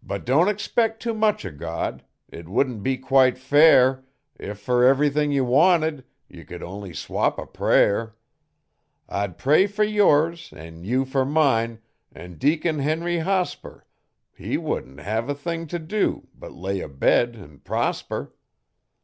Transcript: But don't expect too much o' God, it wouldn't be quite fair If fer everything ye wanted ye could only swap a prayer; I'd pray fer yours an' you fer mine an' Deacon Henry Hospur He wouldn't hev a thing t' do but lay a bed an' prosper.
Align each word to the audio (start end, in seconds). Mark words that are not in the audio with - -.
But 0.00 0.24
don't 0.24 0.46
expect 0.46 1.02
too 1.02 1.12
much 1.12 1.44
o' 1.44 1.50
God, 1.50 2.04
it 2.30 2.48
wouldn't 2.48 2.84
be 2.84 2.96
quite 2.96 3.36
fair 3.36 4.04
If 4.38 4.60
fer 4.60 4.84
everything 4.86 5.32
ye 5.32 5.40
wanted 5.40 6.04
ye 6.28 6.44
could 6.44 6.62
only 6.62 6.94
swap 6.94 7.36
a 7.40 7.44
prayer; 7.44 8.14
I'd 9.08 9.36
pray 9.36 9.66
fer 9.66 9.82
yours 9.82 10.52
an' 10.52 10.84
you 10.84 11.04
fer 11.04 11.24
mine 11.24 11.80
an' 12.12 12.34
Deacon 12.34 12.78
Henry 12.78 13.18
Hospur 13.22 13.84
He 14.36 14.56
wouldn't 14.56 15.00
hev 15.00 15.28
a 15.28 15.34
thing 15.34 15.66
t' 15.66 15.78
do 15.78 16.28
but 16.38 16.52
lay 16.52 16.78
a 16.80 16.88
bed 16.88 17.34
an' 17.34 17.58
prosper. 17.58 18.32